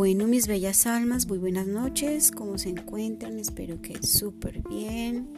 Bueno, 0.00 0.26
mis 0.26 0.46
bellas 0.46 0.86
almas, 0.86 1.28
muy 1.28 1.36
buenas 1.36 1.66
noches. 1.66 2.30
¿Cómo 2.30 2.56
se 2.56 2.70
encuentran? 2.70 3.38
Espero 3.38 3.82
que 3.82 4.02
súper 4.02 4.62
bien. 4.66 5.28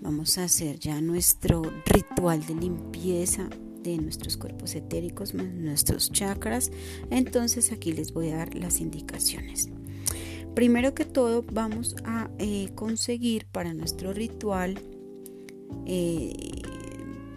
Vamos 0.00 0.36
a 0.36 0.42
hacer 0.42 0.80
ya 0.80 1.00
nuestro 1.00 1.62
ritual 1.86 2.44
de 2.44 2.56
limpieza 2.56 3.48
de 3.84 3.96
nuestros 3.98 4.36
cuerpos 4.36 4.74
etéricos, 4.74 5.32
nuestros 5.32 6.10
chakras. 6.10 6.72
Entonces 7.10 7.70
aquí 7.70 7.92
les 7.92 8.12
voy 8.12 8.30
a 8.30 8.38
dar 8.38 8.56
las 8.56 8.80
indicaciones. 8.80 9.68
Primero 10.56 10.92
que 10.92 11.04
todo 11.04 11.44
vamos 11.52 11.94
a 12.02 12.32
eh, 12.40 12.70
conseguir 12.74 13.46
para 13.46 13.74
nuestro 13.74 14.12
ritual 14.12 14.76
eh, 15.86 16.34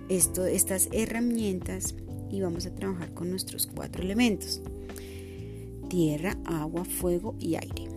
estas 0.09 0.89
herramientas 0.91 1.94
y 2.31 2.41
vamos 2.41 2.66
a 2.66 2.73
trabajar 2.73 3.13
con 3.13 3.30
nuestros 3.30 3.67
cuatro 3.67 4.02
elementos. 4.02 4.63
Tierra, 5.90 6.38
agua, 6.46 6.84
fuego 6.86 7.36
y 7.40 7.55
aire. 7.55 7.88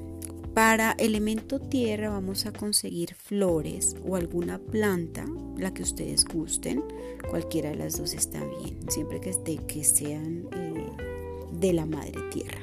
Para 0.54 0.92
elemento 0.98 1.60
tierra 1.60 2.10
vamos 2.10 2.44
a 2.46 2.52
conseguir 2.52 3.14
flores 3.14 3.96
o 4.06 4.16
alguna 4.16 4.58
planta, 4.58 5.24
la 5.56 5.72
que 5.72 5.82
ustedes 5.82 6.24
gusten. 6.24 6.82
Cualquiera 7.28 7.70
de 7.70 7.76
las 7.76 7.96
dos 7.98 8.14
está 8.14 8.44
bien, 8.44 8.78
siempre 8.88 9.20
que, 9.20 9.30
esté, 9.30 9.58
que 9.58 9.84
sean 9.84 10.48
eh, 10.52 10.86
de 11.52 11.72
la 11.72 11.86
madre 11.86 12.20
tierra. 12.32 12.60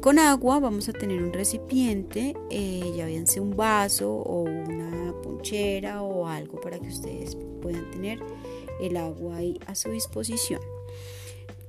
Con 0.00 0.18
agua 0.18 0.60
vamos 0.60 0.88
a 0.88 0.92
tener 0.92 1.22
un 1.22 1.32
recipiente, 1.32 2.36
eh, 2.50 2.92
ya 2.94 3.06
véanse 3.06 3.40
un 3.40 3.56
vaso 3.56 4.12
o 4.12 4.42
una 4.42 5.14
ponchera 5.22 6.02
o 6.02 6.26
algo 6.26 6.60
para 6.60 6.78
que 6.78 6.88
ustedes 6.88 7.36
puedan 7.60 7.90
tener 7.90 8.20
el 8.80 8.96
agua 8.96 9.36
ahí 9.36 9.58
a 9.66 9.74
su 9.74 9.90
disposición. 9.90 10.60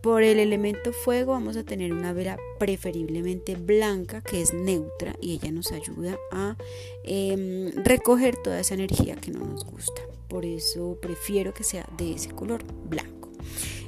Por 0.05 0.21
el 0.21 0.37
elemento 0.37 0.93
fuego 0.93 1.31
vamos 1.31 1.57
a 1.57 1.63
tener 1.63 1.91
una 1.91 2.13
vela 2.13 2.37
preferiblemente 2.59 3.55
blanca 3.55 4.21
que 4.21 4.39
es 4.39 4.53
neutra 4.53 5.15
y 5.19 5.33
ella 5.33 5.51
nos 5.51 5.71
ayuda 5.71 6.19
a 6.31 6.55
em, 7.03 7.71
recoger 7.83 8.35
toda 8.35 8.59
esa 8.59 8.75
energía 8.75 9.15
que 9.15 9.31
no 9.31 9.39
nos 9.39 9.65
gusta. 9.65 10.03
Por 10.27 10.45
eso 10.45 10.99
prefiero 11.01 11.55
que 11.55 11.63
sea 11.63 11.89
de 11.97 12.13
ese 12.13 12.29
color 12.29 12.63
blanco. 12.87 13.31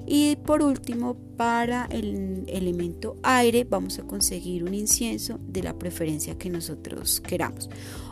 Y 0.08 0.38
por 0.38 0.64
último, 0.64 1.18
para 1.36 1.86
el 1.92 2.46
elemento 2.48 3.18
aire 3.24 3.66
vamos 3.66 4.00
a 4.00 4.04
conseguir 4.04 4.64
un 4.64 4.74
incienso 4.74 5.38
de 5.46 5.64
la 5.64 5.78
preferencia 5.78 6.38
que 6.38 6.50
nosotros 6.50 7.20
queramos. 7.20 7.70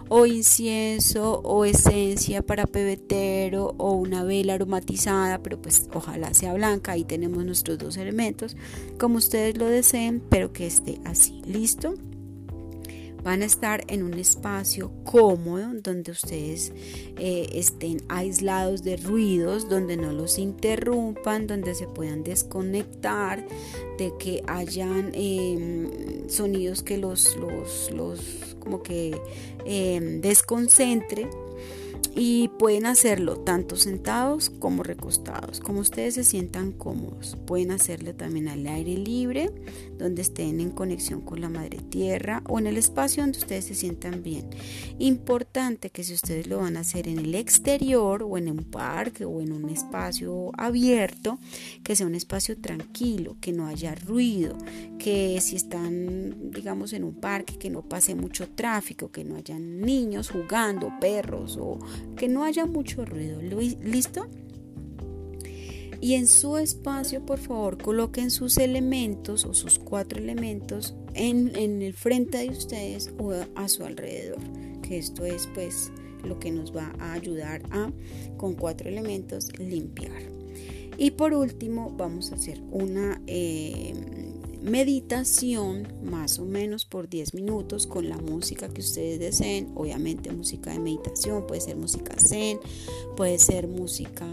O 0.09 0.25
incienso 0.25 1.39
o 1.39 1.65
esencia 1.65 2.43
para 2.43 2.67
pebetero 2.67 3.73
o 3.77 3.93
una 3.93 4.23
vela 4.23 4.53
aromatizada, 4.53 5.41
pero 5.41 5.59
pues 5.59 5.87
ojalá 5.93 6.33
sea 6.33 6.53
blanca. 6.53 6.91
Ahí 6.91 7.05
tenemos 7.05 7.43
nuestros 7.45 7.77
dos 7.79 7.97
elementos, 7.97 8.55
como 8.99 9.17
ustedes 9.17 9.57
lo 9.57 9.65
deseen, 9.65 10.21
pero 10.29 10.51
que 10.51 10.67
esté 10.67 10.99
así. 11.05 11.41
¿Listo? 11.47 11.95
Van 13.25 13.41
a 13.41 13.45
estar 13.45 13.83
en 13.87 14.03
un 14.03 14.13
espacio 14.13 14.91
cómodo 15.03 15.71
donde 15.81 16.11
ustedes 16.11 16.71
eh, 17.17 17.49
estén 17.53 17.97
aislados 18.07 18.83
de 18.83 18.97
ruidos, 18.97 19.67
donde 19.67 19.97
no 19.97 20.13
los 20.13 20.37
interrumpan, 20.37 21.47
donde 21.47 21.73
se 21.73 21.87
puedan 21.87 22.23
desconectar, 22.23 23.43
de 23.97 24.13
que 24.19 24.43
hayan 24.45 25.11
em, 25.15 26.29
sonidos 26.29 26.83
que 26.83 26.97
los, 26.97 27.35
los, 27.37 27.89
los 27.91 28.55
como 28.59 28.83
que 28.83 29.19
eh, 29.65 30.19
desconcentre 30.21 31.27
y 32.15 32.49
pueden 32.59 32.85
hacerlo 32.85 33.37
tanto 33.37 33.75
sentados 33.75 34.49
como 34.49 34.83
recostados, 34.83 35.59
como 35.59 35.79
ustedes 35.79 36.15
se 36.15 36.23
sientan 36.23 36.71
cómodos. 36.71 37.37
Pueden 37.45 37.71
hacerlo 37.71 38.13
también 38.13 38.47
al 38.47 38.67
aire 38.67 38.97
libre, 38.97 39.51
donde 39.97 40.21
estén 40.21 40.59
en 40.59 40.71
conexión 40.71 41.21
con 41.21 41.41
la 41.41 41.49
madre 41.49 41.79
tierra 41.89 42.43
o 42.47 42.59
en 42.59 42.67
el 42.67 42.77
espacio 42.77 43.23
donde 43.23 43.39
ustedes 43.39 43.65
se 43.65 43.75
sientan 43.75 44.23
bien. 44.23 44.49
Importante 44.99 45.89
que 45.89 46.03
si 46.03 46.13
ustedes 46.13 46.47
lo 46.47 46.57
van 46.57 46.77
a 46.77 46.81
hacer 46.81 47.07
en 47.07 47.19
el 47.19 47.35
exterior 47.35 48.23
o 48.23 48.37
en 48.37 48.49
un 48.49 48.63
parque 48.63 49.25
o 49.25 49.41
en 49.41 49.51
un 49.51 49.69
espacio 49.69 50.51
abierto, 50.57 51.39
que 51.83 51.95
sea 51.95 52.07
un 52.07 52.15
espacio 52.15 52.57
tranquilo, 52.57 53.37
que 53.41 53.51
no 53.51 53.67
haya 53.67 53.95
ruido, 53.95 54.57
que 55.05 55.39
si 55.39 55.55
están, 55.55 56.49
digamos, 56.49 56.91
en 56.91 57.03
un 57.03 57.13
parque, 57.13 57.59
que 57.59 57.69
no 57.69 57.83
pase 57.83 58.15
mucho 58.15 58.49
tráfico, 58.49 59.11
que 59.11 59.23
no 59.23 59.35
hayan 59.35 59.81
niños 59.81 60.31
jugando, 60.31 60.91
perros 60.99 61.59
o 61.61 61.77
que 62.15 62.27
no 62.27 62.43
haya 62.43 62.65
mucho 62.65 63.05
ruido. 63.05 63.39
¿Listo? 63.39 64.27
Y 66.01 66.15
en 66.15 66.25
su 66.25 66.57
espacio, 66.57 67.23
por 67.23 67.37
favor, 67.37 67.77
coloquen 67.77 68.31
sus 68.31 68.57
elementos 68.57 69.45
o 69.45 69.53
sus 69.53 69.77
cuatro 69.77 70.17
elementos 70.17 70.95
en, 71.13 71.55
el 71.55 71.93
frente 71.93 72.39
de 72.39 72.49
ustedes 72.49 73.13
o 73.19 73.31
a 73.53 73.67
su 73.67 73.85
alrededor. 73.85 74.39
Que 74.81 74.97
esto 74.97 75.23
es 75.23 75.47
pues 75.53 75.91
lo 76.23 76.39
que 76.39 76.49
nos 76.49 76.75
va 76.75 76.91
a 76.97 77.13
ayudar 77.13 77.61
a, 77.69 77.91
con 78.37 78.55
cuatro 78.55 78.89
elementos, 78.89 79.49
limpiar. 79.59 80.23
Y 80.97 81.11
por 81.11 81.35
último, 81.35 81.93
vamos 81.95 82.31
a 82.31 82.35
hacer 82.35 82.59
una... 82.71 83.21
Eh, 83.27 83.93
meditación 84.65 85.87
más 86.03 86.39
o 86.39 86.45
menos 86.45 86.85
por 86.85 87.07
10 87.07 87.35
minutos 87.35 87.85
con 87.85 88.09
la 88.09 88.17
música 88.17 88.67
que 88.67 88.81
ustedes 88.81 89.19
deseen. 89.19 89.71
Obviamente 89.75 90.31
música 90.31 90.71
de 90.71 90.79
meditación, 90.79 91.45
puede 91.45 91.61
ser 91.61 91.77
música 91.77 92.15
zen, 92.17 92.59
puede 93.15 93.37
ser 93.37 93.67
música, 93.67 94.25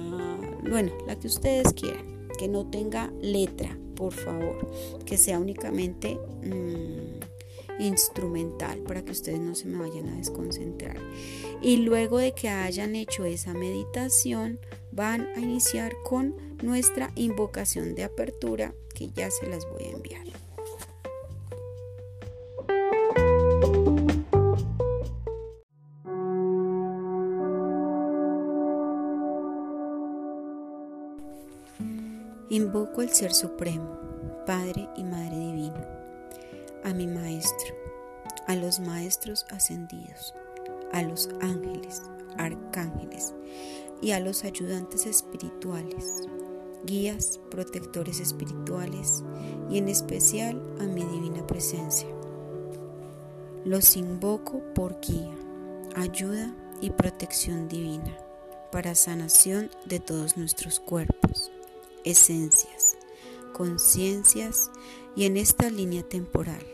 bueno, 0.69 0.93
la 1.07 1.19
que 1.19 1.27
ustedes 1.27 1.73
quieran, 1.75 2.29
que 2.39 2.49
no 2.49 2.67
tenga 2.67 3.13
letra, 3.21 3.79
por 3.95 4.15
favor, 4.15 4.71
que 5.05 5.19
sea 5.19 5.39
únicamente 5.39 6.19
mm, 6.43 7.83
instrumental 7.83 8.79
para 8.81 9.05
que 9.05 9.13
ustedes 9.13 9.39
no 9.39 9.55
se 9.55 9.67
me 9.67 9.79
vayan 9.79 10.09
a 10.09 10.17
desconcentrar. 10.17 10.97
Y 11.61 11.77
luego 11.77 12.19
de 12.19 12.33
que 12.33 12.49
hayan 12.49 12.97
hecho 12.97 13.25
esa 13.27 13.53
meditación, 13.53 14.59
van 14.93 15.29
a 15.37 15.41
iniciar 15.41 15.95
con 16.05 16.35
nuestra 16.63 17.13
invocación 17.17 17.95
de 17.95 18.05
apertura 18.05 18.75
que 18.95 19.11
ya 19.11 19.31
se 19.31 19.47
las 19.47 19.69
voy 19.69 19.85
a 19.85 19.91
enviar. 19.91 20.02
Al 33.03 33.11
Ser 33.11 33.35
Supremo, 33.35 33.99
Padre 34.47 34.89
y 34.97 35.03
Madre 35.03 35.37
Divino, 35.37 35.85
a 36.85 36.95
mi 36.95 37.09
Maestro, 37.09 37.75
a 38.47 38.55
los 38.55 38.79
Maestros 38.79 39.45
ascendidos, 39.51 40.37
a 40.93 41.03
los 41.03 41.29
ángeles, 41.41 42.03
arcángeles 42.39 43.35
y 44.01 44.13
a 44.13 44.21
los 44.21 44.45
ayudantes 44.45 45.07
espirituales 45.07 46.29
guías, 46.85 47.41
protectores 47.51 48.21
espirituales 48.21 49.25
y 49.69 49.79
en 49.79 49.89
especial 49.89 50.63
a 50.79 50.85
mi 50.85 51.03
divina 51.03 51.45
presencia. 51.45 52.09
Los 53.65 53.97
invoco 53.97 54.63
por 54.77 55.01
guía, 55.01 55.35
ayuda 55.97 56.55
y 56.81 56.91
protección 56.91 57.67
divina 57.67 58.17
para 58.71 58.95
sanación 58.95 59.71
de 59.87 59.99
todos 59.99 60.37
nuestros 60.37 60.79
cuerpos, 60.79 61.51
esencias, 62.05 62.97
conciencias 63.53 64.71
y 65.15 65.27
en 65.27 65.37
esta 65.37 65.71
línea 65.71 66.03
temporal, 66.03 66.65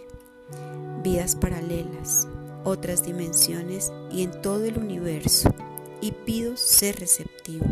vidas 1.02 1.36
paralelas, 1.36 2.28
otras 2.64 3.04
dimensiones 3.04 3.92
y 4.10 4.22
en 4.22 4.40
todo 4.42 4.64
el 4.64 4.78
universo 4.78 5.54
y 6.00 6.12
pido 6.12 6.56
ser 6.56 7.00
receptivo 7.00 7.66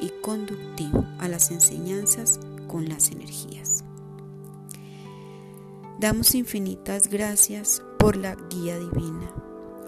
y 0.00 0.10
conductivo 0.22 1.04
a 1.18 1.28
las 1.28 1.50
enseñanzas 1.50 2.40
con 2.66 2.88
las 2.88 3.10
energías. 3.10 3.84
Damos 5.98 6.34
infinitas 6.34 7.08
gracias 7.08 7.82
por 7.98 8.16
la 8.16 8.34
guía 8.50 8.78
divina, 8.78 9.32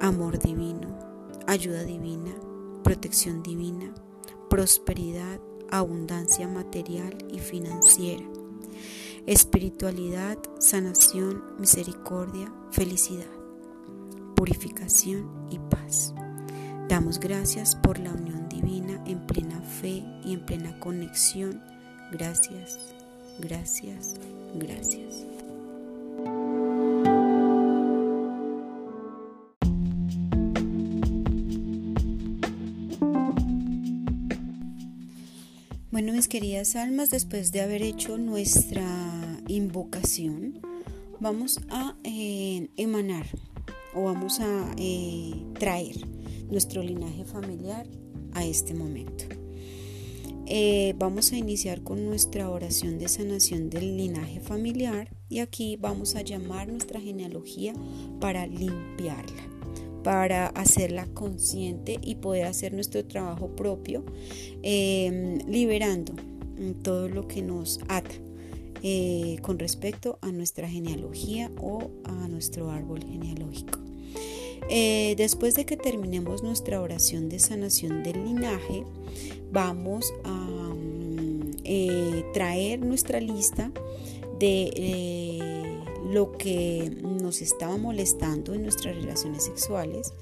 amor 0.01 0.39
divino, 0.39 0.99
ayuda 1.47 1.83
divina, 1.85 2.35
protección 2.83 3.43
divina, 3.43 3.93
prosperidad, 4.49 5.41
abundancia 5.71 6.49
material 6.49 7.17
y 7.33 7.39
financiera, 7.39 8.25
espiritualidad, 9.27 10.39
sanación, 10.59 11.43
misericordia, 11.59 12.53
felicidad, 12.71 13.27
purificación 14.35 15.29
y 15.51 15.59
paz. 15.59 16.15
Damos 16.89 17.21
gracias 17.21 17.77
por 17.77 17.99
la 17.99 18.13
unión 18.13 18.49
divina 18.49 19.03
en 19.07 19.27
plena 19.27 19.61
fe 19.61 20.05
y 20.25 20.33
en 20.33 20.47
plena 20.47 20.79
conexión. 20.81 21.63
Gracias, 22.13 22.79
gracias, 23.39 24.15
gracias. 24.55 25.27
Mis 36.19 36.27
queridas 36.27 36.75
almas, 36.75 37.11
después 37.11 37.53
de 37.53 37.61
haber 37.61 37.81
hecho 37.81 38.19
nuestra 38.19 38.85
invocación, 39.47 40.61
vamos 41.21 41.61
a 41.69 41.97
eh, 42.03 42.71
emanar 42.77 43.25
o 43.95 44.03
vamos 44.03 44.41
a 44.41 44.75
eh, 44.77 45.31
traer 45.61 45.95
nuestro 46.51 46.83
linaje 46.83 47.25
familiar 47.25 47.87
a 48.33 48.45
este 48.45 48.75
momento. 48.75 49.27
Eh, 50.47 50.93
vamos 50.99 51.31
a 51.31 51.37
iniciar 51.37 51.85
con 51.85 52.05
nuestra 52.05 52.51
oración 52.51 52.99
de 52.99 53.07
sanación 53.07 53.71
del 53.71 53.97
linaje 53.97 54.41
familiar 54.41 55.15
y 55.29 55.39
aquí 55.39 55.77
vamos 55.77 56.17
a 56.17 56.23
llamar 56.23 56.67
nuestra 56.67 57.01
genealogía 57.01 57.75
para 58.19 58.45
limpiarla, 58.49 59.45
para 60.09 60.47
hacerla 60.47 61.07
consciente 61.13 61.99
y 62.01 62.15
poder 62.15 62.47
hacer 62.47 62.73
nuestro 62.73 63.05
trabajo 63.05 63.49
propio, 63.55 64.07
liberando 64.63 66.15
todo 66.83 67.11
lo 67.11 67.29
que 67.29 67.43
nos 67.43 67.79
ata 67.89 68.15
eh, 68.83 69.37
con 69.43 69.59
respecto 69.59 70.19
a 70.23 70.33
nuestra 70.33 70.67
genealogía 70.67 71.51
o 71.61 71.91
a 72.05 72.27
nuestro 72.27 72.71
árbol 72.71 73.05
genealógico. 73.05 73.81
Eh, 74.71 75.13
después 75.19 75.55
de 75.55 75.67
que 75.67 75.77
terminemos 75.77 76.43
nuestra 76.43 76.81
oración 76.81 77.29
de 77.29 77.39
sanación 77.39 78.03
del 78.03 78.25
linaje, 78.25 78.85
vamos 79.53 80.11
a 80.25 80.31
mm, 80.31 81.51
eh, 81.65 82.25
traer 82.33 82.81
nuestra 82.81 83.21
lista 83.21 83.71
de 84.39 85.58
lo 86.09 86.33
que 86.33 86.91
nos 87.03 87.43
estaba 87.43 87.77
molestando 87.77 88.55
en 88.55 88.63
nuestras 88.63 88.97
relaciones 88.97 89.45
sexuales, 89.45 90.15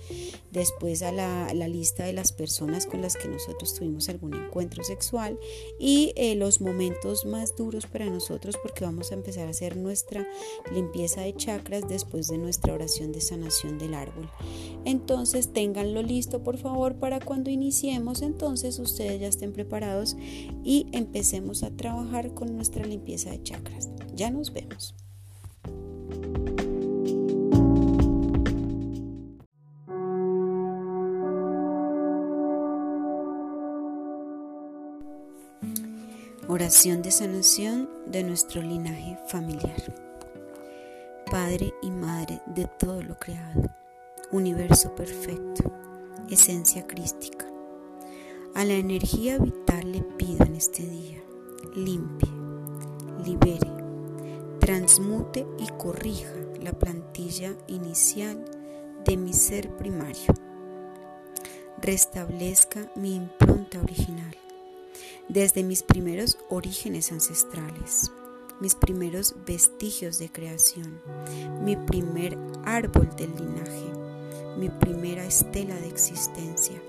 después 0.51 1.03
a 1.03 1.13
la, 1.13 1.53
lista 1.69 2.05
de 2.05 2.13
las 2.13 2.33
personas 2.33 2.87
con 2.87 3.03
las 3.03 3.17
que 3.17 3.29
nosotros 3.29 3.75
tuvimos 3.75 4.09
algún 4.09 4.35
encuentro 4.35 4.83
sexual 4.85 5.39
y 5.79 6.13
eh, 6.17 6.35
los 6.35 6.61
momentos 6.61 7.25
más 7.25 7.57
duros 7.57 7.87
para 7.87 8.07
nosotros 8.07 8.57
porque 8.63 8.85
vamos 8.85 9.11
a 9.11 9.15
empezar 9.15 9.47
a 9.47 9.51
hacer 9.51 9.77
nuestra 9.77 10.27
limpieza 10.73 11.23
de 11.23 11.35
chakras 11.35 11.89
después 11.89 12.29
de 12.29 12.39
nuestra 12.39 12.73
oración 12.73 13.13
de 13.13 13.21
sanación 13.21 13.79
del 13.79 13.95
árbol. 13.95 14.31
Entonces 14.85 15.53
ténganlo 15.53 16.03
listo 16.03 16.43
por 16.43 16.59
favor 16.59 16.97
para 16.97 17.21
cuando 17.21 17.51
iniciemos, 17.51 18.23
entonces 18.23 18.79
ustedes 18.79 19.21
ya 19.21 19.29
estén 19.29 19.53
preparados 19.53 20.17
y 20.65 20.87
empecemos 20.93 21.63
a 21.63 21.71
trabajar 21.71 22.35
con 22.35 22.55
nuestra 22.55 22.85
limpieza 22.87 23.31
de 23.31 23.43
chakras. 23.43 23.91
Ya 24.15 24.31
nos 24.31 24.53
vemos. 24.53 24.95
Oración 36.57 37.03
de 37.03 37.11
sanación 37.11 37.87
de 38.07 38.23
nuestro 38.23 38.63
linaje 38.63 39.19
familiar. 39.27 39.77
Padre 41.31 41.75
y 41.83 41.91
Madre 41.91 42.41
de 42.47 42.65
todo 42.65 43.03
lo 43.03 43.19
creado, 43.19 43.69
universo 44.31 44.95
perfecto, 44.95 45.71
esencia 46.31 46.87
crística. 46.87 47.45
A 48.55 48.65
la 48.65 48.73
energía 48.73 49.37
vital 49.37 49.93
le 49.93 50.01
pido 50.01 50.47
en 50.47 50.57
este 50.57 50.83
día, 50.83 51.23
limpie, 51.75 52.31
libere, 53.23 53.71
transmute 54.59 55.47
y 55.59 55.67
corrija 55.77 56.33
la 56.63 56.73
plantilla 56.73 57.55
inicial 57.67 58.43
de 59.05 59.19
mi 59.19 59.35
ser 59.35 59.69
primario. 59.77 60.33
Restablezca 61.83 62.91
mi 62.97 63.15
impronta 63.15 63.79
original 63.79 64.35
desde 65.29 65.65
mis 65.65 65.83
primeros 65.83 66.39
orígenes 66.49 67.11
ancestrales, 67.11 68.13
mis 68.61 68.75
primeros 68.75 69.35
vestigios 69.47 70.19
de 70.19 70.31
creación, 70.31 71.01
mi 71.63 71.77
primer 71.77 72.39
árbol 72.65 73.11
del 73.17 73.35
linaje, 73.35 73.93
mi 74.57 74.69
primera 74.69 75.25
estela 75.25 75.75
de 75.77 75.89
existencia. 75.89 76.81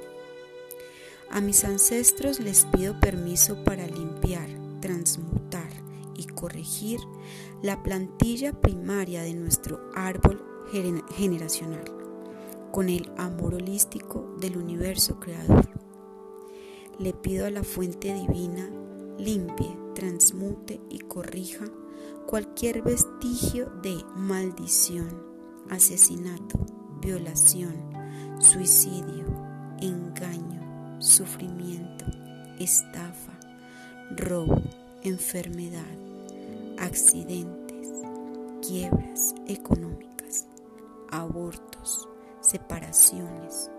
A 1.29 1.41
mis 1.41 1.63
ancestros 1.63 2.39
les 2.39 2.65
pido 2.65 2.99
permiso 2.99 3.63
para 3.63 3.85
limpiar, 3.87 4.47
transmutar 4.81 5.69
y 6.15 6.25
corregir 6.27 6.99
la 7.61 7.83
plantilla 7.83 8.53
primaria 8.53 9.23
de 9.23 9.33
nuestro 9.33 9.89
árbol 9.93 10.41
generacional 11.15 11.85
con 12.71 12.89
el 12.89 13.11
amor 13.17 13.55
holístico 13.55 14.35
del 14.39 14.57
universo 14.57 15.19
creador 15.19 15.86
le 16.99 17.13
pido 17.13 17.45
a 17.45 17.51
la 17.51 17.63
fuente 17.63 18.13
divina 18.13 18.69
limpie, 19.17 19.75
transmute 19.93 20.79
y 20.89 20.99
corrija 20.99 21.65
cualquier 22.27 22.81
vestigio 22.81 23.67
de 23.81 24.03
maldición, 24.15 25.23
asesinato, 25.69 26.59
violación, 27.01 27.73
suicidio, 28.39 29.25
engaño, 29.79 31.01
sufrimiento, 31.01 32.05
estafa, 32.59 33.39
robo, 34.11 34.61
enfermedad, 35.03 35.85
accidentes, 36.77 37.87
quiebras 38.61 39.33
económicas, 39.47 40.47
abortos, 41.09 42.07
separaciones, 42.41 43.71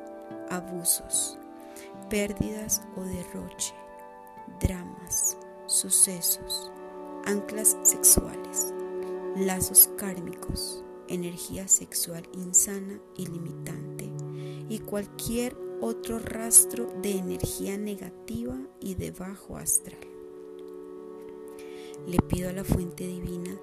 abusos, 0.49 1.39
pérdidas 2.11 2.83
o 2.97 3.03
derroche, 3.03 3.75
dramas, 4.61 5.37
sucesos, 5.67 6.71
anclas 7.25 7.77
sexuales, 7.83 8.73
lazos 9.37 9.89
kármicos, 9.97 10.85
energía 11.09 11.69
sexual 11.69 12.29
insana 12.33 13.01
y 13.17 13.27
limitante 13.27 14.11
y 14.69 14.79
cualquier 14.81 15.57
otro 15.81 16.19
rastro 16.19 16.87
de 17.03 17.13
energía 17.13 17.79
negativa 17.79 18.57
y 18.81 18.95
de 18.95 19.11
bajo 19.11 19.57
astral. 19.57 20.01
Le 22.07 22.19
pido 22.19 22.49
a 22.49 22.53
la 22.53 22.65
fuente 22.65 23.07
divina 23.07 23.59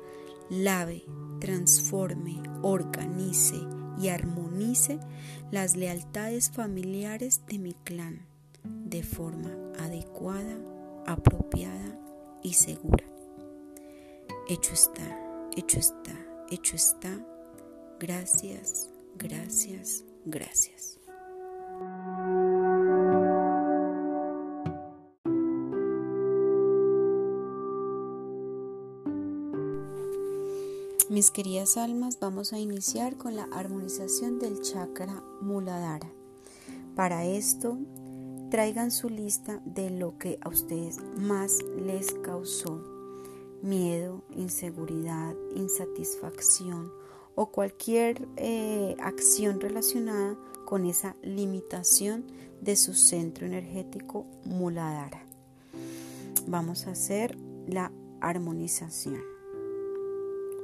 lave, 0.50 1.04
transforme, 1.40 2.42
organice 2.62 3.60
y 4.00 4.10
armonice 4.10 5.00
las 5.52 5.76
lealtades 5.76 6.52
familiares 6.52 7.42
de 7.48 7.60
mi 7.60 7.74
clan 7.74 8.26
de 8.64 9.04
forma 9.04 9.52
adecuada, 9.80 10.58
apropiada 11.06 12.00
y 12.42 12.54
segura. 12.54 13.06
Hecho 14.48 14.74
está, 14.74 15.50
hecho 15.56 15.80
está, 15.80 16.14
hecho 16.50 16.76
está. 16.76 17.26
Gracias, 18.00 18.90
gracias, 19.18 20.04
gracias. 20.26 21.00
Mis 31.16 31.32
queridas 31.32 31.78
almas, 31.78 32.20
vamos 32.20 32.52
a 32.52 32.60
iniciar 32.60 33.16
con 33.16 33.38
la 33.38 33.48
armonización 33.54 34.38
del 34.38 34.62
chakra 34.62 35.24
Muladhara. 35.40 36.12
Para 36.94 37.24
esto, 37.24 37.78
traigan 38.52 38.92
su 38.92 39.10
lista 39.10 39.62
de 39.64 39.92
lo 39.92 40.18
que 40.18 40.38
a 40.42 40.50
ustedes 40.50 40.98
más 41.18 41.60
les 41.78 42.12
causó 42.16 42.84
miedo, 43.62 44.26
inseguridad, 44.36 45.34
insatisfacción 45.56 46.92
o 47.34 47.46
cualquier 47.46 48.28
eh, 48.36 48.98
acción 49.00 49.62
relacionada 49.62 50.38
con 50.66 50.86
esa 50.86 51.16
limitación 51.22 52.26
de 52.60 52.76
su 52.76 52.94
centro 52.94 53.48
energético 53.48 54.26
Muladhara. 54.44 55.24
Vamos 56.46 56.88
a 56.88 56.92
hacer 56.92 57.38
la 57.68 57.94
armonización. 58.20 59.35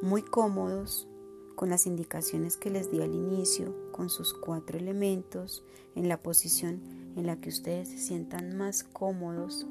Muy 0.01 0.23
cómodos 0.23 1.07
con 1.55 1.69
las 1.69 1.85
indicaciones 1.85 2.57
que 2.57 2.71
les 2.71 2.91
di 2.91 3.01
al 3.01 3.13
inicio, 3.13 3.91
con 3.91 4.09
sus 4.09 4.33
cuatro 4.33 4.79
elementos, 4.79 5.63
en 5.95 6.09
la 6.09 6.17
posición 6.17 6.81
en 7.15 7.27
la 7.27 7.39
que 7.39 7.49
ustedes 7.49 7.89
se 7.89 7.99
sientan 7.99 8.57
más 8.57 8.83
cómodos, 8.83 9.67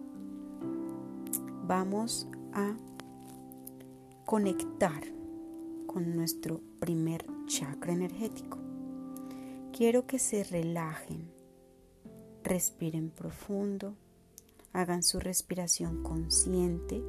vamos 1.66 2.28
a 2.52 2.76
conectar 4.24 5.02
con 5.86 6.14
nuestro 6.14 6.60
primer 6.78 7.24
chakra 7.46 7.92
energético. 7.92 8.58
Quiero 9.72 10.06
que 10.06 10.18
se 10.18 10.44
relajen, 10.44 11.28
respiren 12.44 13.10
profundo, 13.10 13.94
hagan 14.72 15.02
su 15.02 15.18
respiración 15.18 16.02
consciente. 16.02 17.02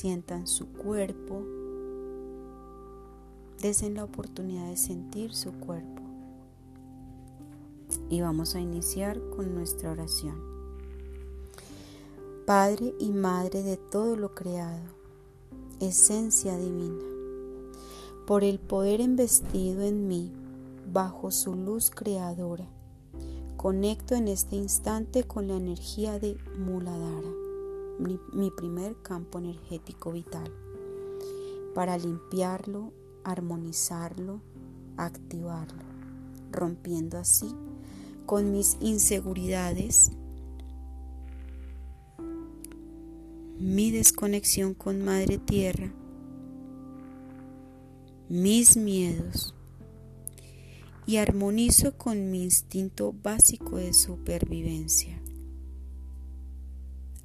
Sientan 0.00 0.46
su 0.46 0.66
cuerpo 0.72 1.44
Desen 3.60 3.96
la 3.96 4.04
oportunidad 4.04 4.70
de 4.70 4.78
sentir 4.78 5.34
su 5.34 5.52
cuerpo. 5.52 6.00
Y 8.08 8.22
vamos 8.22 8.54
a 8.54 8.60
iniciar 8.60 9.20
con 9.36 9.54
nuestra 9.54 9.90
oración. 9.90 10.40
Padre 12.46 12.94
y 12.98 13.10
Madre 13.10 13.62
de 13.62 13.76
todo 13.76 14.16
lo 14.16 14.34
creado, 14.34 14.80
esencia 15.80 16.56
divina, 16.56 17.04
por 18.26 18.42
el 18.42 18.58
poder 18.58 19.00
investido 19.00 19.82
en 19.82 20.08
mí, 20.08 20.32
bajo 20.90 21.30
su 21.30 21.54
luz 21.54 21.90
creadora, 21.90 22.64
conecto 23.58 24.14
en 24.14 24.28
este 24.28 24.56
instante 24.56 25.24
con 25.24 25.46
la 25.46 25.56
energía 25.56 26.18
de 26.18 26.38
Muladhara, 26.56 27.49
mi, 28.00 28.50
primer 28.50 28.96
campo 29.02 29.38
energético 29.38 30.12
vital, 30.12 30.50
para 31.74 31.98
limpiarlo, 31.98 32.92
armonizarlo, 33.24 34.40
activarlo, 34.96 35.84
rompiendo 36.50 37.18
así 37.18 37.54
con 38.26 38.52
mis 38.52 38.76
inseguridades, 38.80 40.12
mi 43.58 43.90
desconexión 43.90 44.72
con 44.74 45.04
Madre 45.04 45.38
Tierra, 45.38 45.92
mis 48.28 48.76
miedos 48.76 49.54
y 51.06 51.16
armonizo 51.16 51.98
con 51.98 52.30
mi 52.30 52.44
instinto 52.44 53.12
básico 53.12 53.76
de 53.76 53.92
supervivencia. 53.92 55.19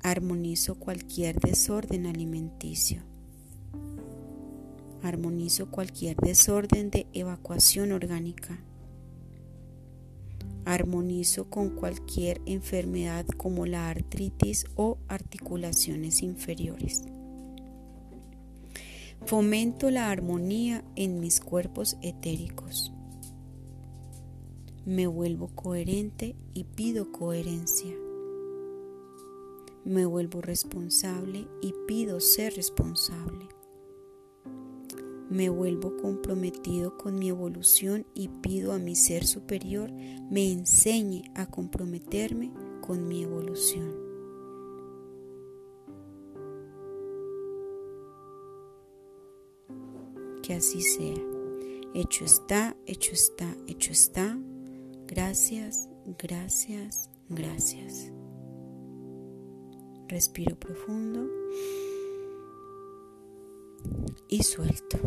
Armonizo 0.08 0.76
cualquier 0.76 1.40
desorden 1.40 2.06
alimenticio. 2.06 3.02
Armonizo 5.02 5.72
cualquier 5.72 6.16
desorden 6.18 6.92
de 6.92 7.08
evacuación 7.12 7.92
orgánica 7.92 8.64
Armonizo 10.64 11.50
con 11.50 11.72
cualquier 11.72 12.40
enfermedad 12.46 13.26
como 13.26 13.66
la 13.66 13.90
artritis 13.90 14.68
o 14.76 15.00
articulaciones 15.08 16.22
inferiores. 16.22 17.02
Fomento 19.26 19.90
la 19.90 20.12
armonía 20.12 20.86
en 20.96 21.20
mis 21.20 21.40
cuerpos 21.40 21.98
etéricos. 22.04 22.94
Me 24.86 25.08
vuelvo 25.08 25.48
coherente 25.48 26.36
y 26.54 26.66
pido 26.66 27.12
coherencia. 27.12 28.05
Me 29.86 30.06
vuelvo 30.06 30.42
responsable 30.42 31.48
y 31.62 31.74
pido 31.88 32.20
ser 32.20 32.56
responsable 32.56 33.48
me 35.30 35.50
vuelvo 35.50 35.98
comprometido 35.98 36.98
con 36.98 37.18
mi 37.18 37.30
evolución 37.30 38.06
y 38.13 38.27
pido 38.27 38.74
a 38.74 38.80
mi 38.80 38.96
ser 38.96 39.25
superior 39.25 39.92
me 39.92 40.51
enseñe 40.51 41.24
a 41.34 41.48
comprometerme 41.48 42.51
con 42.82 43.08
mi 43.08 43.24
evolución. 43.24 44.06
Que 50.44 50.54
así 50.54 50.82
sea. 50.82 51.18
Hecho 51.96 52.25
está, 52.25 52.75
hecho 52.86 53.13
está, 53.13 53.56
hecho 53.68 53.92
está. 53.92 54.38
Gracias, 55.08 55.89
gracias, 56.20 57.10
gracias. 57.30 58.15
Respiro 60.08 60.56
profundo 60.60 61.28
y 64.30 64.44
suelto. 64.44 65.00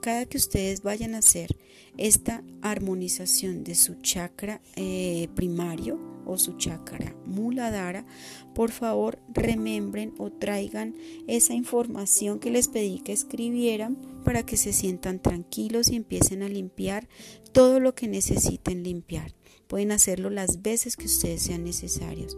Cada 0.00 0.26
que 0.26 0.38
ustedes 0.38 0.82
vayan 0.82 1.16
a 1.16 1.18
hacer 1.18 1.56
esta 1.96 2.44
armonización 2.62 3.64
de 3.64 3.74
su 3.74 3.96
chakra 4.02 4.60
eh, 4.76 5.28
primario 5.34 5.98
o 6.26 6.38
su 6.38 6.56
chakra 6.56 7.16
muladhara, 7.24 8.06
por 8.54 8.70
favor 8.70 9.18
remembren 9.32 10.14
o 10.18 10.30
traigan 10.30 10.94
esa 11.26 11.54
información 11.54 12.38
que 12.38 12.50
les 12.50 12.68
pedí 12.68 13.00
que 13.00 13.12
escribieran 13.12 13.96
para 14.24 14.44
que 14.44 14.56
se 14.56 14.72
sientan 14.72 15.20
tranquilos 15.20 15.90
y 15.90 15.96
empiecen 15.96 16.42
a 16.44 16.48
limpiar 16.48 17.08
todo 17.52 17.80
lo 17.80 17.94
que 17.94 18.06
necesiten 18.06 18.84
limpiar. 18.84 19.34
Pueden 19.66 19.90
hacerlo 19.90 20.30
las 20.30 20.62
veces 20.62 20.96
que 20.96 21.06
ustedes 21.06 21.42
sean 21.42 21.64
necesarios. 21.64 22.36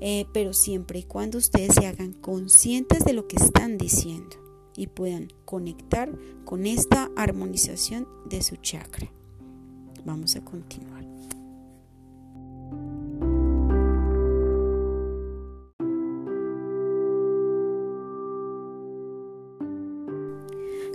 Eh, 0.00 0.26
pero 0.32 0.52
siempre 0.52 0.98
y 1.00 1.02
cuando 1.04 1.38
ustedes 1.38 1.74
se 1.74 1.86
hagan 1.86 2.12
conscientes 2.12 3.04
de 3.04 3.12
lo 3.12 3.26
que 3.26 3.36
están 3.36 3.78
diciendo 3.78 4.36
y 4.76 4.88
puedan 4.88 5.28
conectar 5.44 6.10
con 6.44 6.66
esta 6.66 7.10
armonización 7.16 8.06
de 8.28 8.42
su 8.42 8.56
chakra. 8.56 9.10
Vamos 10.04 10.36
a 10.36 10.44
continuar. 10.44 11.04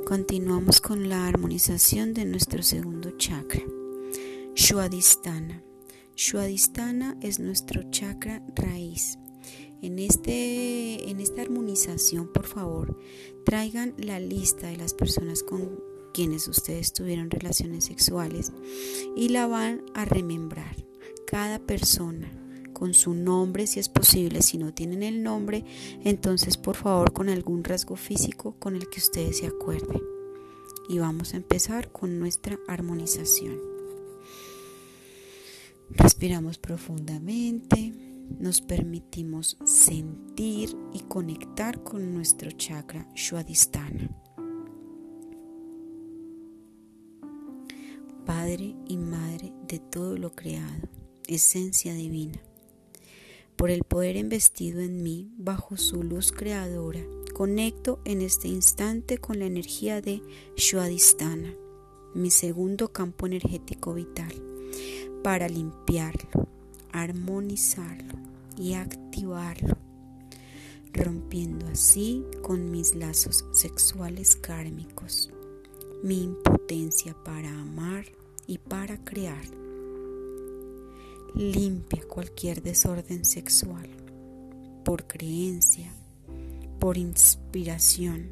Continuamos 0.06 0.82
con 0.82 1.08
la 1.08 1.28
armonización 1.28 2.16
de 2.16 2.26
nuestro 2.26 2.64
segundo 2.64 3.12
chakra, 3.18 3.62
Shuadhisthana. 4.56 5.69
Shuadhisthana 6.20 7.16
es 7.22 7.40
nuestro 7.40 7.82
chakra 7.92 8.44
raíz. 8.54 9.18
En, 9.82 10.00
este, 10.00 11.10
en 11.10 11.22
esta 11.22 11.42
armonización, 11.42 12.28
por 12.34 12.46
favor, 12.46 13.00
traigan 13.46 13.94
la 13.98 14.20
lista 14.20 14.68
de 14.68 14.76
las 14.76 14.94
personas 14.94 15.44
con 15.44 15.82
quienes 16.14 16.50
ustedes 16.50 16.92
tuvieron 16.92 17.32
relaciones 17.32 17.86
sexuales 17.86 18.52
y 19.16 19.30
la 19.30 19.48
van 19.48 19.82
a 19.94 20.04
remembrar. 20.04 20.76
Cada 21.26 21.58
persona 21.58 22.30
con 22.74 22.94
su 22.94 23.14
nombre 23.14 23.66
si 23.66 23.80
es 23.80 23.88
posible. 23.88 24.42
Si 24.42 24.58
no 24.58 24.74
tienen 24.74 25.04
el 25.04 25.24
nombre, 25.24 25.64
entonces 26.04 26.58
por 26.58 26.76
favor 26.76 27.14
con 27.14 27.30
algún 27.30 27.64
rasgo 27.64 27.96
físico 27.96 28.58
con 28.60 28.76
el 28.76 28.90
que 28.90 29.00
ustedes 29.00 29.38
se 29.38 29.48
acuerden. 29.48 30.02
Y 30.90 31.00
vamos 31.00 31.34
a 31.34 31.38
empezar 31.38 31.94
con 31.94 32.20
nuestra 32.20 32.60
armonización. 32.68 33.79
Respiramos 35.92 36.60
profundamente, 36.60 37.94
nos 38.40 38.62
permitimos 38.62 39.58
sentir 39.66 40.78
y 40.94 41.00
conectar 41.00 41.84
con 41.84 42.14
nuestro 42.14 42.52
chakra 42.52 43.08
Shuadhisthana. 43.16 44.10
Padre 48.26 48.76
y 48.88 48.98
Madre 48.98 49.52
de 49.68 49.80
todo 49.80 50.16
lo 50.16 50.36
creado, 50.36 50.88
esencia 51.28 51.96
divina. 51.96 52.40
Por 53.56 53.72
el 53.72 53.84
poder 53.84 54.16
investido 54.16 54.82
en 54.82 55.02
mí, 55.02 55.34
bajo 55.38 55.76
su 55.76 56.04
luz 56.04 56.32
creadora, 56.32 57.02
conecto 57.34 58.00
en 58.06 58.22
este 58.22 58.48
instante 58.48 59.18
con 59.18 59.40
la 59.40 59.48
energía 59.48 60.02
de 60.02 60.22
Shuadhisthana, 60.56 61.52
mi 62.14 62.30
segundo 62.30 62.94
campo 62.94 63.26
energético 63.26 63.96
vital 63.96 64.49
para 65.24 65.50
limpiarlo, 65.50 66.48
armonizarlo 66.92 68.14
y 68.58 68.74
activarlo, 68.74 69.78
rompiendo 70.94 71.68
así 71.68 72.26
con 72.42 72.72
mis 72.72 72.96
lazos 72.96 73.46
sexuales 73.54 74.36
kármicos, 74.36 75.30
mi 76.04 76.24
impotencia 76.24 77.16
para 77.24 77.50
amar 77.50 78.06
y 78.48 78.58
para 78.58 78.98
crear. 79.04 79.44
Limpia 81.36 82.08
cualquier 82.08 82.64
desorden 82.64 83.24
sexual 83.24 83.88
por 84.84 85.06
creencia, 85.06 85.94
por 86.80 86.98
inspiración, 86.98 88.30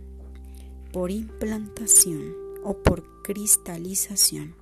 por 0.92 1.12
implantación 1.12 2.34
o 2.64 2.82
por 2.82 3.22
cristalización 3.22 4.56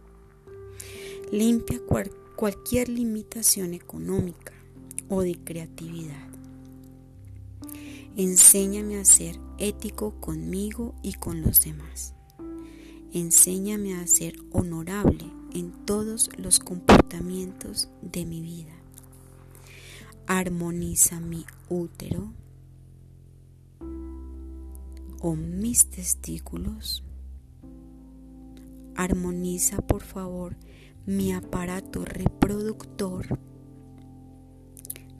Limpia 1.32 1.82
cualquier 2.36 2.88
limitación 2.88 3.74
económica 3.74 4.54
o 5.10 5.22
de 5.22 5.36
creatividad. 5.36 6.30
Enséñame 8.16 9.00
a 9.00 9.06
ser 9.06 9.40
ético 9.58 10.14
conmigo 10.22 10.94
y 11.02 11.14
con 11.14 11.42
los 11.42 11.62
demás. 11.62 12.14
Enséñame 13.12 13.96
a 13.96 14.06
ser 14.06 14.36
honorable 14.52 15.26
en 15.54 15.72
todos 15.86 16.30
los 16.38 16.60
comportamientos 16.60 17.90
de 18.04 18.26
mi 18.26 18.42
vida. 18.42 18.76
Armoniza 20.28 21.20
mi 21.20 21.44
útero 21.70 22.32
o 25.22 25.36
mis 25.36 25.88
testículos. 25.88 27.04
Armoniza 28.96 29.82
por 29.82 30.04
favor 30.04 30.56
mi 31.06 31.34
aparato 31.34 32.04
reproductor, 32.04 33.40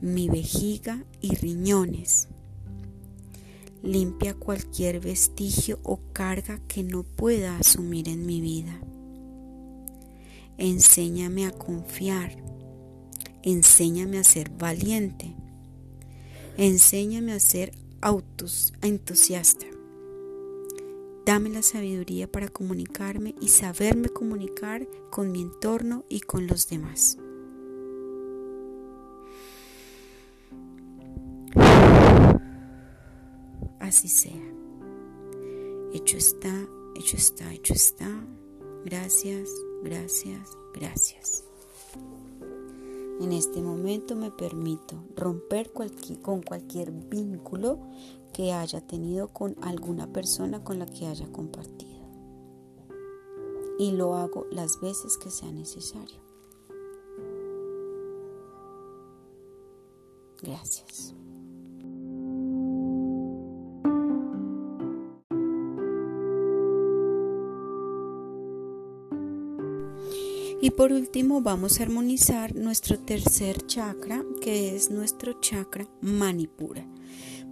mi 0.02 0.28
vejiga 0.30 1.06
y 1.22 1.36
riñones. 1.36 2.28
Limpia 3.84 4.34
cualquier 4.34 5.00
vestigio 5.00 5.80
o 5.84 6.00
carga 6.12 6.60
que 6.68 6.82
no 6.82 7.04
pueda 7.04 7.60
asumir 7.60 8.10
en 8.10 8.26
mi 8.26 8.42
vida. 8.42 8.82
Enséñame 10.58 11.46
a 11.46 11.52
confiar. 11.52 12.36
Enséñame 13.44 14.18
a 14.18 14.24
ser 14.24 14.50
valiente. 14.50 15.36
Enséñame 16.58 17.34
a 17.34 17.40
ser 17.40 17.74
autos, 18.02 18.74
entusiasta. 18.82 19.75
Dame 21.26 21.50
la 21.50 21.64
sabiduría 21.64 22.32
para 22.32 22.50
comunicarme 22.50 23.34
y 23.42 23.48
saberme 23.48 24.10
comunicar 24.10 24.88
con 25.10 25.32
mi 25.32 25.42
entorno 25.42 26.06
y 26.08 26.20
con 26.20 26.46
los 26.46 26.70
demás. 26.70 27.18
Así 33.80 34.08
sea. 34.08 34.40
Hecho 35.94 36.18
está, 36.18 36.54
hecho 36.96 37.18
está, 37.18 37.52
hecho 37.52 37.74
está. 37.74 38.08
Gracias, 38.86 39.50
gracias, 39.82 40.56
gracias. 40.76 41.44
En 43.20 43.32
este 43.32 43.64
momento 43.64 44.16
me 44.16 44.30
permito 44.30 45.04
romper 45.16 45.72
con 46.22 46.44
cualquier 46.44 46.92
vínculo 46.92 47.80
que 48.36 48.52
haya 48.52 48.82
tenido 48.82 49.30
con 49.30 49.56
alguna 49.62 50.12
persona 50.12 50.62
con 50.62 50.78
la 50.78 50.86
que 50.86 51.08
haya 51.08 51.26
compartido. 51.32 52.04
Y 53.80 53.92
lo 53.92 54.16
hago 54.16 54.46
las 54.52 54.82
veces 54.82 55.18
que 55.18 55.30
sea 55.30 55.50
necesario. 55.54 56.20
Gracias. 60.42 61.16
Y 70.66 70.72
por 70.72 70.92
último 70.92 71.42
vamos 71.42 71.80
a 71.80 71.84
armonizar 71.84 72.56
nuestro 72.56 72.98
tercer 72.98 73.68
chakra, 73.68 74.26
que 74.42 74.76
es 74.76 74.90
nuestro 74.90 75.40
chakra 75.40 75.88
manipura. 76.02 76.84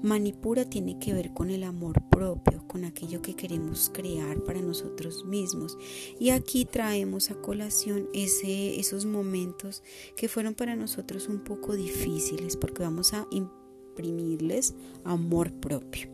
Manipura 0.01 0.67
tiene 0.67 0.97
que 0.97 1.13
ver 1.13 1.31
con 1.31 1.51
el 1.51 1.63
amor 1.63 2.01
propio, 2.09 2.67
con 2.67 2.85
aquello 2.85 3.21
que 3.21 3.35
queremos 3.35 3.91
crear 3.93 4.43
para 4.43 4.63
nosotros 4.63 5.25
mismos. 5.25 5.77
Y 6.19 6.31
aquí 6.31 6.65
traemos 6.65 7.29
a 7.29 7.35
colación 7.35 8.09
ese, 8.15 8.79
esos 8.79 9.05
momentos 9.05 9.83
que 10.17 10.27
fueron 10.27 10.55
para 10.55 10.75
nosotros 10.75 11.27
un 11.27 11.43
poco 11.43 11.75
difíciles, 11.75 12.57
porque 12.57 12.81
vamos 12.81 13.13
a 13.13 13.27
imprimirles 13.29 14.73
amor 15.03 15.53
propio. 15.53 16.09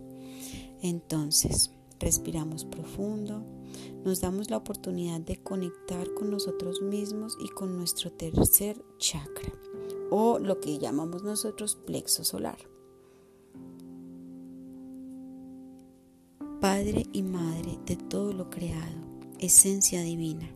Entonces, 0.81 1.71
respiramos 1.97 2.65
profundo 2.65 3.58
nos 4.03 4.21
damos 4.21 4.49
la 4.49 4.57
oportunidad 4.57 5.19
de 5.19 5.37
conectar 5.41 6.13
con 6.13 6.29
nosotros 6.29 6.81
mismos 6.81 7.37
y 7.39 7.49
con 7.49 7.75
nuestro 7.75 8.11
tercer 8.11 8.83
chakra 8.97 9.51
o 10.09 10.39
lo 10.39 10.59
que 10.59 10.79
llamamos 10.79 11.23
nosotros 11.23 11.75
plexo 11.75 12.23
solar. 12.23 12.57
Padre 16.59 17.05
y 17.13 17.23
Madre 17.23 17.79
de 17.85 17.95
todo 17.95 18.33
lo 18.33 18.49
creado, 18.49 18.97
esencia 19.39 20.01
divina, 20.01 20.49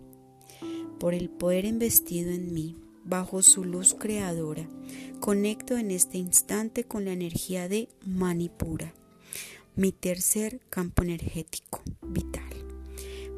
por 0.99 1.13
el 1.13 1.29
poder 1.29 1.65
investido 1.65 2.31
en 2.31 2.53
mí, 2.53 2.77
bajo 3.05 3.41
su 3.41 3.63
luz 3.63 3.95
creadora, 3.97 4.67
conecto 5.19 5.77
en 5.77 5.91
este 5.91 6.17
instante 6.17 6.83
con 6.83 7.05
la 7.05 7.13
energía 7.13 7.69
de 7.69 7.87
Manipura, 8.05 8.93
mi 9.75 9.91
tercer 9.91 10.59
campo 10.69 11.03
energético 11.03 11.81
vital 12.01 12.42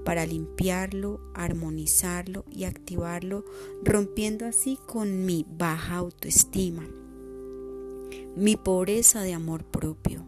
para 0.05 0.25
limpiarlo, 0.25 1.19
armonizarlo 1.33 2.45
y 2.49 2.63
activarlo, 2.63 3.43
rompiendo 3.83 4.45
así 4.45 4.77
con 4.87 5.25
mi 5.25 5.45
baja 5.49 5.95
autoestima, 5.95 6.87
mi 8.37 8.55
pobreza 8.55 9.23
de 9.23 9.33
amor 9.33 9.65
propio, 9.65 10.23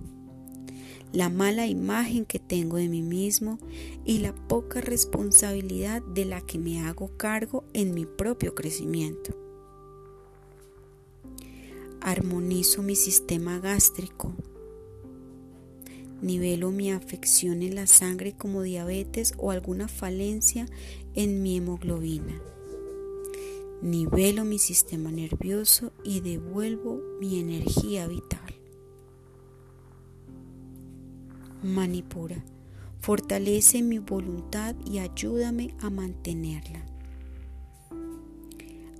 la 1.13 1.29
mala 1.29 1.67
imagen 1.67 2.25
que 2.25 2.39
tengo 2.39 2.77
de 2.77 2.89
mí 2.89 3.03
mismo 3.03 3.59
y 4.03 4.17
la 4.17 4.33
poca 4.33 4.81
responsabilidad 4.81 6.01
de 6.01 6.25
la 6.25 6.41
que 6.41 6.57
me 6.57 6.81
hago 6.81 7.15
cargo 7.15 7.63
en 7.73 7.93
mi 7.93 8.05
propio 8.05 8.55
crecimiento. 8.55 9.37
Armonizo 12.01 12.81
mi 12.81 12.95
sistema 12.95 13.59
gástrico, 13.59 14.33
Nivelo 16.21 16.71
mi 16.71 16.91
afección 16.91 17.61
en 17.61 17.75
la 17.75 17.85
sangre 17.85 18.33
como 18.33 18.63
diabetes 18.63 19.35
o 19.37 19.51
alguna 19.51 19.87
falencia 19.87 20.65
en 21.13 21.43
mi 21.43 21.57
hemoglobina. 21.57 22.41
Nivelo 23.83 24.43
mi 24.43 24.57
sistema 24.57 25.11
nervioso 25.11 25.93
y 26.03 26.21
devuelvo 26.21 26.99
mi 27.19 27.39
energía 27.39 28.07
vital. 28.07 28.55
Manipura, 31.61 32.43
fortalece 32.99 33.83
mi 33.83 33.99
voluntad 33.99 34.75
y 34.85 34.97
ayúdame 34.97 35.75
a 35.81 35.91
mantenerla. 35.91 36.83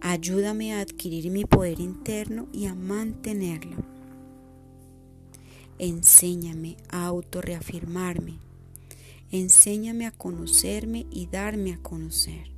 Ayúdame 0.02 0.76
a 0.76 0.82
adquirir 0.82 1.32
mi 1.32 1.46
poder 1.46 1.80
interno 1.80 2.48
y 2.54 2.68
a 2.68 2.76
mantenerlo 2.76 3.97
Enséñame 5.80 6.78
a 6.90 7.06
autorreafirmarme. 7.06 8.40
Enséñame 9.32 10.08
a 10.08 10.12
conocerme 10.12 11.06
y 11.12 11.28
darme 11.28 11.74
a 11.74 11.78
conocer. 11.78 12.52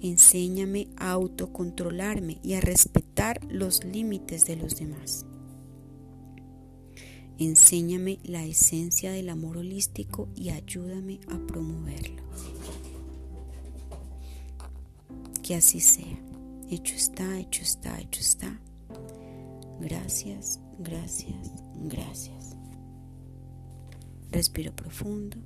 Enséñame 0.00 0.88
a 0.96 1.10
autocontrolarme 1.12 2.38
y 2.42 2.54
a 2.54 2.60
respetar 2.60 3.40
los 3.50 3.82
límites 3.84 4.44
de 4.46 4.56
los 4.56 4.76
demás. 4.76 5.24
Enséñame 7.38 8.18
la 8.24 8.44
esencia 8.44 9.12
del 9.12 9.28
amor 9.28 9.58
holístico 9.58 10.28
y 10.34 10.50
ayúdame 10.50 11.20
a 11.28 11.38
promoverlo. 11.46 12.22
Que 15.42 15.54
así 15.54 15.80
sea. 15.80 16.18
Hecho 16.68 16.94
está, 16.94 17.38
hecho 17.38 17.62
está, 17.62 17.98
hecho 18.00 18.20
está. 18.20 18.60
Gracias, 19.80 20.60
gracias, 20.78 21.52
gracias. 21.84 22.56
Respiro 24.30 24.74
profundo. 24.74 25.36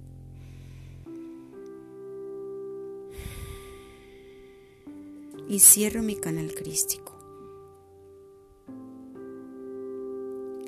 Y 5.48 5.58
cierro 5.60 6.02
mi 6.02 6.16
canal 6.16 6.54
crístico. 6.54 7.12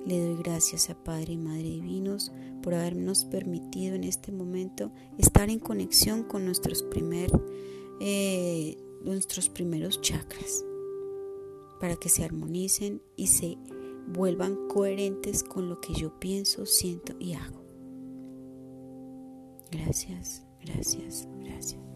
Le 0.07 0.21
doy 0.21 0.37
gracias 0.43 0.91
a 0.91 1.03
Padre 1.03 1.33
y 1.33 1.39
Madre 1.39 1.63
Divinos 1.63 2.31
por 2.63 2.75
habernos 2.75 3.25
permitido 3.25 3.95
en 3.95 4.05
este 4.05 4.33
momento 4.33 4.93
estar 5.17 5.49
en 5.49 5.59
conexión 5.59 6.25
con 6.25 6.45
nuestros, 6.45 6.83
primer, 6.83 7.31
eh, 8.01 8.77
nuestros 9.03 9.49
primeros 9.49 10.03
chakras 10.03 10.63
para 11.81 11.97
que 11.97 12.11
se 12.11 12.23
armonicen 12.23 13.01
y 13.17 13.29
se 13.29 13.57
vuelvan 14.07 14.69
coherentes 14.69 15.43
con 15.43 15.69
lo 15.69 15.81
que 15.81 15.95
yo 15.95 16.19
pienso, 16.19 16.67
siento 16.67 17.15
y 17.19 17.35
hago. 17.35 17.65
Gracias, 19.71 20.45
gracias, 20.61 21.29
gracias. 21.41 21.94